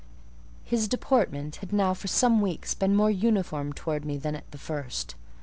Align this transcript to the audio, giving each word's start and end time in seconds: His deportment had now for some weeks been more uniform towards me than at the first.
His 0.63 0.87
deportment 0.87 1.57
had 1.57 1.71
now 1.71 1.93
for 1.93 2.07
some 2.07 2.41
weeks 2.41 2.73
been 2.73 2.95
more 2.95 3.11
uniform 3.11 3.71
towards 3.71 4.03
me 4.03 4.17
than 4.17 4.33
at 4.35 4.49
the 4.49 4.57
first. 4.57 5.13